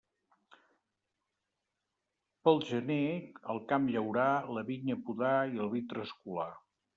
[2.49, 3.03] Pel gener,
[3.55, 4.27] el camp llaurar,
[4.59, 6.51] la vinya podar i el vi trascolar.